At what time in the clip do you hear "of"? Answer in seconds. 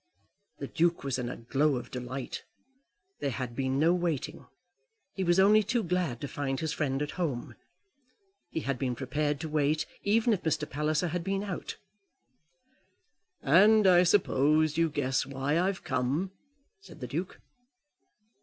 1.75-1.91